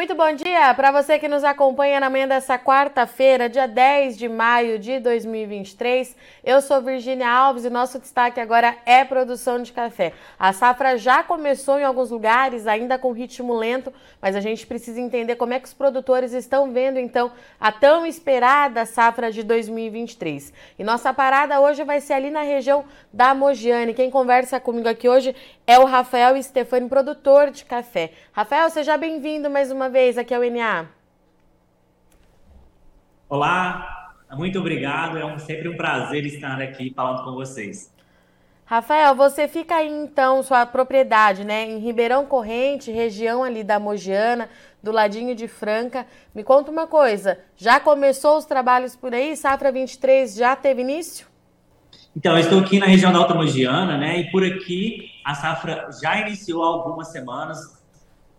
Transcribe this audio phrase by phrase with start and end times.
[0.00, 4.30] Muito bom dia para você que nos acompanha na manhã dessa quarta-feira, dia 10 de
[4.30, 6.16] maio de 2023.
[6.42, 10.14] Eu sou Virginia Alves e nosso destaque agora é produção de café.
[10.38, 14.98] A safra já começou em alguns lugares, ainda com ritmo lento, mas a gente precisa
[14.98, 17.30] entender como é que os produtores estão vendo então
[17.60, 20.50] a tão esperada safra de 2023.
[20.78, 23.92] E nossa parada hoje vai ser ali na região da Mogiane.
[23.92, 25.36] Quem conversa comigo aqui hoje
[25.66, 28.12] é o Rafael Stefani, produtor de café.
[28.32, 30.86] Rafael, seja bem-vindo mais uma vez aqui ao NA.
[33.28, 35.18] Olá, muito obrigado.
[35.18, 37.92] É um, sempre um prazer estar aqui falando com vocês.
[38.64, 44.48] Rafael, você fica aí então, sua propriedade, né, em Ribeirão Corrente, região ali da Mogiana,
[44.80, 46.06] do ladinho de Franca.
[46.32, 49.36] Me conta uma coisa, já começou os trabalhos por aí?
[49.36, 51.26] Safra 23 já teve início?
[52.16, 55.88] Então, eu estou aqui na região da Alta Mogiana, né, e por aqui a safra
[56.00, 57.79] já iniciou há algumas semanas,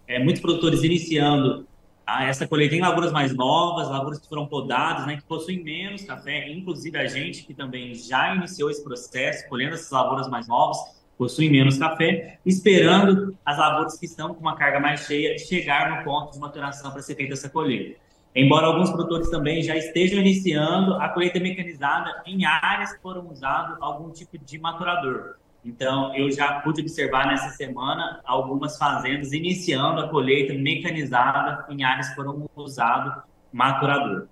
[0.07, 1.67] é, muitos produtores iniciando
[2.05, 6.03] a, essa colheita em lavouras mais novas, lavouras que foram podadas, né, que possuem menos
[6.03, 10.77] café, inclusive a gente que também já iniciou esse processo, colhendo essas lavouras mais novas,
[11.17, 16.03] possuem menos café, esperando as lavouras que estão com uma carga mais cheia chegar no
[16.03, 17.99] ponto de maturação para ser feita essa colheita.
[18.33, 23.77] Embora alguns produtores também já estejam iniciando a colheita mecanizada em áreas que foram usado
[23.81, 25.35] algum tipo de maturador.
[25.63, 32.09] Então, eu já pude observar nessa semana algumas fazendas iniciando a colheita mecanizada em áreas
[32.09, 33.23] que foram usadas
[33.53, 34.27] maturador.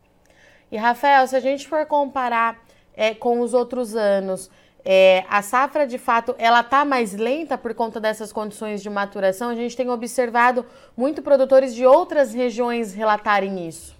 [0.71, 2.59] E, Rafael, se a gente for comparar
[2.95, 4.49] é, com os outros anos,
[4.83, 9.49] é, a safra, de fato, ela está mais lenta por conta dessas condições de maturação?
[9.49, 10.65] A gente tem observado
[10.97, 13.95] muito produtores de outras regiões relatarem isso.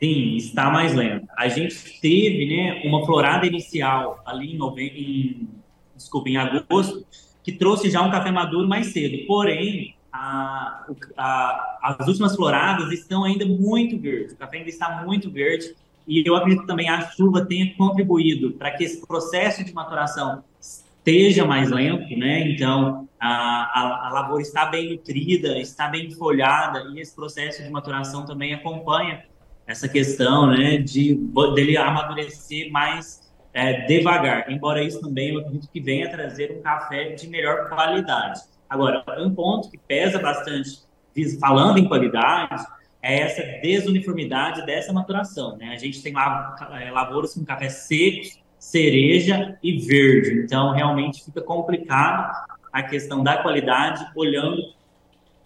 [0.00, 1.26] Sim, está mais lenta.
[1.36, 4.86] A gente teve né, uma florada inicial ali em, nove...
[4.86, 5.48] em
[6.04, 7.04] desculpa, em agosto,
[7.42, 9.26] que trouxe já um café maduro mais cedo.
[9.26, 15.30] Porém, a, a, as últimas floradas estão ainda muito verdes, o café ainda está muito
[15.30, 15.74] verde,
[16.06, 21.44] e eu acredito também a chuva tenha contribuído para que esse processo de maturação esteja
[21.44, 22.48] mais lento, né?
[22.48, 27.70] Então, a, a, a, lavoura está bem nutrida, está bem folhada, e esse processo de
[27.70, 29.24] maturação também acompanha
[29.66, 31.14] essa questão, né, de
[31.54, 33.23] dele amadurecer mais
[33.54, 38.40] é, devagar, embora isso também eu acredito que venha trazer um café de melhor qualidade.
[38.68, 40.80] Agora, um ponto que pesa bastante,
[41.40, 42.66] falando em qualidade,
[43.00, 45.56] é essa desuniformidade dessa maturação.
[45.56, 45.68] Né?
[45.68, 52.48] A gente tem é, lavouras com café secos, cereja e verde, então realmente fica complicado
[52.72, 54.74] a questão da qualidade olhando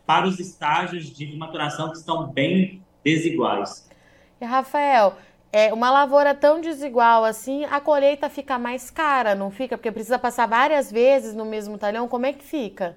[0.07, 3.87] para os estágios de maturação que estão bem desiguais.
[4.41, 5.19] E Rafael,
[5.53, 9.77] é, uma lavoura tão desigual assim, a colheita fica mais cara, não fica?
[9.77, 12.09] Porque precisa passar várias vezes no mesmo talhão.
[12.09, 12.97] Como é que fica?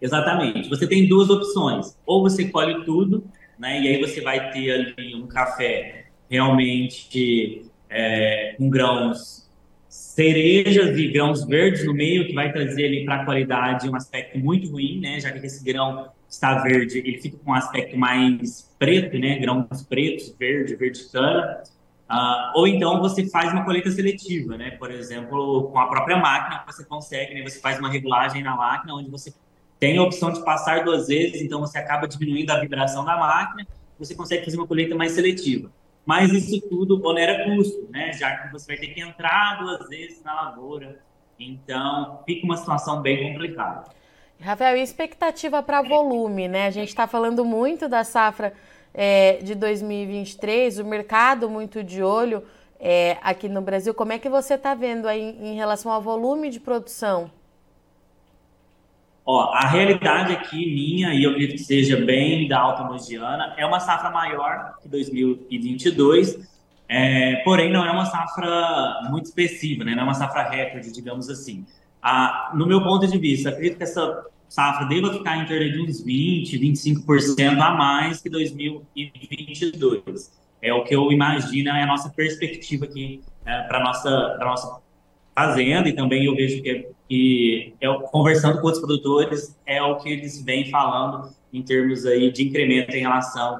[0.00, 0.68] Exatamente.
[0.68, 1.96] Você tem duas opções.
[2.04, 3.24] Ou você colhe tudo,
[3.58, 3.80] né?
[3.80, 9.44] E aí você vai ter ali um café realmente é, com grãos
[9.88, 14.38] cerejas e grãos verdes no meio, que vai trazer ali para a qualidade um aspecto
[14.38, 15.20] muito ruim, né?
[15.20, 19.38] Já que esse grão está verde, ele fica com um aspecto mais preto, né?
[19.38, 21.62] Grãos pretos, verde, verde cana.
[22.10, 24.72] Uh, ou então você faz uma colheita seletiva, né?
[24.72, 27.42] Por exemplo, com a própria máquina, você consegue, né?
[27.42, 29.32] Você faz uma regulagem na máquina, onde você
[29.80, 33.66] tem a opção de passar duas vezes, então você acaba diminuindo a vibração da máquina,
[33.98, 35.70] você consegue fazer uma colheita mais seletiva.
[36.04, 38.12] Mas isso tudo onera custo, né?
[38.12, 41.00] Já que você vai ter que entrar duas vezes na lavoura.
[41.38, 43.84] Então, fica uma situação bem complicada.
[44.40, 46.66] Rafael, e expectativa para volume, né?
[46.66, 48.52] A gente está falando muito da safra
[48.92, 52.42] é, de 2023, o mercado muito de olho
[52.78, 53.94] é, aqui no Brasil.
[53.94, 57.30] Como é que você está vendo aí em relação ao volume de produção?
[59.26, 63.64] Ó, a realidade aqui minha, e eu acredito que seja bem da Alta Mogiana, é
[63.64, 66.46] uma safra maior que 2022,
[66.86, 69.92] é, porém não é uma safra muito expressiva, né?
[69.94, 71.64] não é uma safra recorde, digamos assim.
[72.06, 75.80] Ah, no meu ponto de vista, acredito que essa safra deva ficar em torno de
[75.80, 80.30] uns 20, 25% a mais que 2022.
[80.60, 84.82] É o que eu imagino, é a nossa perspectiva aqui é, para a nossa, nossa
[85.34, 90.10] fazenda, e também eu vejo que, que é, conversando com outros produtores, é o que
[90.10, 93.58] eles vêm falando em termos aí de incremento em relação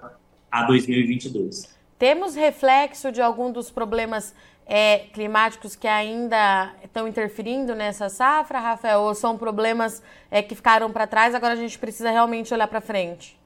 [0.50, 1.73] a 2022.
[1.98, 4.34] Temos reflexo de algum dos problemas
[4.66, 9.00] é, climáticos que ainda estão interferindo nessa safra, Rafael?
[9.00, 12.80] Ou são problemas é, que ficaram para trás, agora a gente precisa realmente olhar para
[12.80, 13.38] frente?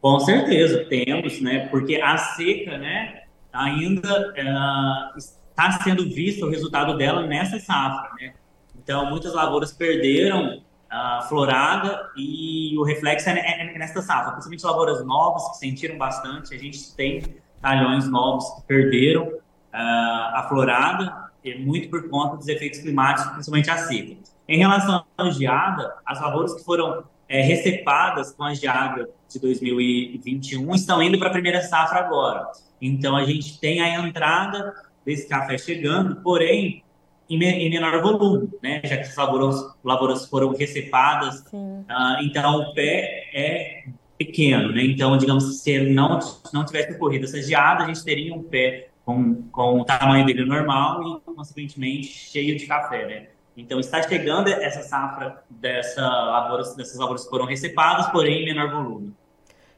[0.00, 1.68] Com certeza, temos, né?
[1.68, 3.22] Porque a seca, né,
[3.52, 8.34] ainda uh, está sendo visto o resultado dela nessa safra, né?
[8.76, 10.60] Então, muitas lavouras perderam
[10.92, 15.96] uh, florada e o reflexo é, é, é nesta safra, principalmente lavouras novas que sentiram
[15.96, 16.54] bastante.
[16.54, 19.38] A gente tem talhões novos que perderam uh,
[19.72, 21.30] a florada,
[21.60, 24.16] muito por conta dos efeitos climáticos, principalmente a seca.
[24.46, 30.74] Em relação à geada, as lavouras que foram é, recepadas com a geada de 2021
[30.74, 32.46] estão indo para a primeira safra agora.
[32.80, 34.74] Então, a gente tem a entrada
[35.04, 36.84] desse café chegando, porém,
[37.28, 38.80] em, menor volume, né?
[38.84, 43.84] Já que as lavouras, lavouras foram recepadas, uh, então o pé é
[44.18, 44.84] pequeno, né?
[44.84, 46.18] Então, digamos, se não,
[46.52, 50.44] não tivesse ocorrido essa geada, a gente teria um pé com, com o tamanho dele
[50.44, 53.26] normal e, consequentemente, cheio de café, né?
[53.56, 58.70] Então, está chegando essa safra dessa lavouras, dessas lavouras que foram recepadas, porém em menor
[58.70, 59.14] volume.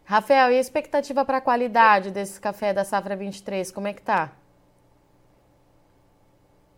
[0.05, 4.01] Rafael, e a expectativa para a qualidade desse café da safra 23, como é que
[4.01, 4.33] está?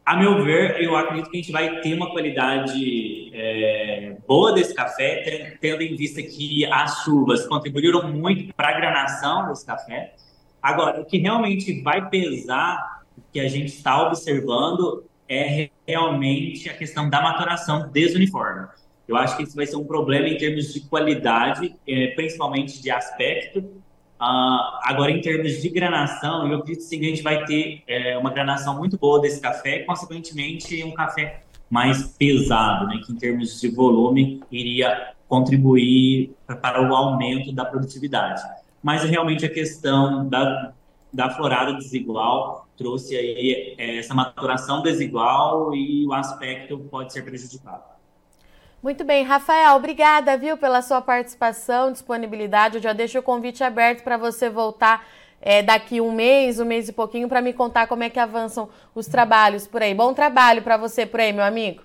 [0.06, 4.72] A meu ver, eu acredito que a gente vai ter uma qualidade é, boa desse
[4.72, 10.14] café, tendo em vista que as chuvas contribuíram muito para a granação desse café.
[10.62, 17.10] Agora, o que realmente vai pesar, que a gente está observando, é realmente a questão
[17.10, 18.68] da maturação desuniforme.
[19.08, 22.92] Eu acho que isso vai ser um problema em termos de qualidade, é, principalmente de
[22.92, 23.82] aspecto.
[24.20, 28.16] Uh, agora, em termos de granação, eu acredito sim, que a gente vai ter é,
[28.16, 33.60] uma granação muito boa desse café, consequentemente, um café mais pesado, né, que em termos
[33.60, 38.40] de volume iria contribuir para o aumento da produtividade.
[38.82, 40.72] Mas realmente a questão da,
[41.12, 47.95] da florada desigual trouxe aí é, essa maturação desigual e o aspecto pode ser prejudicado.
[48.86, 52.76] Muito bem, Rafael, obrigada, viu, pela sua participação, disponibilidade.
[52.76, 55.04] Eu já deixo o convite aberto para você voltar
[55.42, 58.68] é, daqui um mês, um mês e pouquinho, para me contar como é que avançam
[58.94, 59.92] os trabalhos por aí.
[59.92, 61.82] Bom trabalho para você por aí, meu amigo.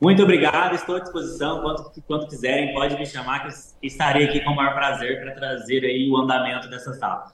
[0.00, 1.62] Muito obrigado, estou à disposição.
[1.62, 5.84] Quando, quando quiserem, pode me chamar, que estarei aqui com o maior prazer para trazer
[5.84, 7.30] aí o andamento dessa sala.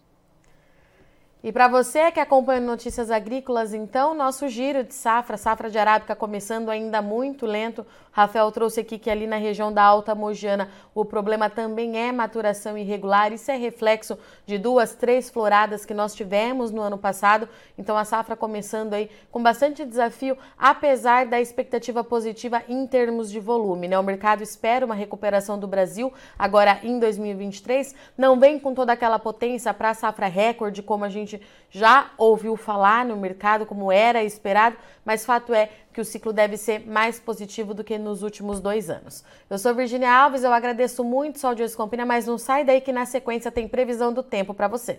[1.41, 6.17] E para você que acompanha notícias agrícolas, então, nosso giro de safra, safra de arábica
[6.17, 7.87] começando ainda muito lento.
[8.11, 12.77] Rafael trouxe aqui que ali na região da Alta Mogiana o problema também é maturação
[12.77, 13.33] irregular.
[13.33, 17.49] Isso é reflexo de duas, três floradas que nós tivemos no ano passado.
[17.79, 23.39] Então a safra começando aí com bastante desafio, apesar da expectativa positiva em termos de
[23.39, 23.87] volume.
[23.87, 23.97] Né?
[23.97, 27.95] O mercado espera uma recuperação do Brasil agora em 2023.
[28.17, 32.11] Não vem com toda aquela potência para a safra recorde, como a gente gente já
[32.17, 36.87] ouviu falar no mercado, como era esperado, mas fato é que o ciclo deve ser
[36.87, 39.25] mais positivo do que nos últimos dois anos.
[39.49, 42.93] Eu sou Virginia Alves, eu agradeço muito Sol de Campina, mas não sai daí que
[42.93, 44.99] na sequência tem previsão do tempo para você.